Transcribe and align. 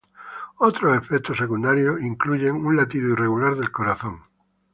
Otros 0.57 0.97
efectos 0.97 1.37
secundarios 1.37 2.01
incluyen 2.01 2.55
un 2.65 2.75
latido 2.75 3.09
irregular 3.13 3.55
del 3.55 3.71
corazón. 3.71 4.23